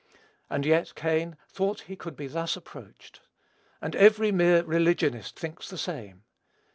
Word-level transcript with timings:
And 0.49 0.65
yet 0.65 0.93
Cain 0.95 1.37
thought 1.47 1.81
he 1.81 1.95
could 1.95 2.15
be 2.15 2.25
thus 2.25 2.55
approached. 2.57 3.21
And 3.83 3.95
every 3.95 4.31
mere 4.31 4.63
religionist 4.63 5.37
thinks 5.37 5.69
the 5.69 5.77
same. 5.77 6.23